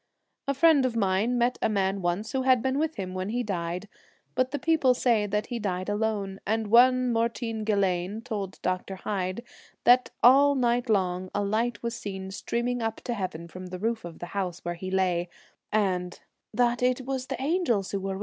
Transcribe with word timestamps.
A 0.47 0.55
friend 0.55 0.83
of 0.83 0.95
mine 0.95 1.37
met 1.37 1.59
a 1.61 1.69
man 1.69 2.01
once 2.01 2.31
who 2.31 2.41
had 2.41 2.63
been 2.63 2.79
with 2.79 2.95
him 2.95 3.13
when 3.13 3.29
he 3.29 3.43
died, 3.43 3.87
but 4.33 4.49
the 4.49 4.57
people 4.57 4.95
say 4.95 5.27
that 5.27 5.45
he 5.47 5.59
died 5.59 5.89
alone, 5.89 6.39
and 6.43 6.71
one 6.71 7.13
Maurteen 7.13 7.63
Gillane 7.63 8.23
told 8.23 8.59
Dr. 8.63 8.95
Hyde 8.95 9.43
that 9.83 10.09
all 10.23 10.55
night 10.55 10.89
long 10.89 11.29
a 11.35 11.43
light 11.43 11.83
was 11.83 11.93
seen 11.93 12.31
streaming 12.31 12.81
up 12.81 12.95
to 13.01 13.13
heaven 13.13 13.47
from 13.47 13.67
the 13.67 13.77
roof 13.77 14.03
of 14.03 14.17
the 14.17 14.25
house 14.33 14.65
where 14.65 14.73
47 14.73 14.79
Th 14.79 14.83
e 14.85 14.85
he 14.87 14.97
lay, 14.97 15.29
and' 15.71 16.19
that 16.55 16.81
was 17.01 17.27
the 17.27 17.39
angels 17.39 17.91
who 17.91 17.99
were 17.99 18.15
Celtic 18.15 18.19